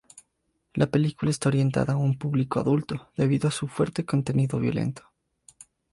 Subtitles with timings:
[0.73, 5.03] La película está orientada a un público adulto, debido a su fuerte contenido violento.